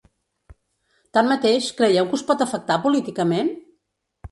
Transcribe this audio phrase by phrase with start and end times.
[1.17, 3.55] Tanmateix, creieu que us pot afectar políticament?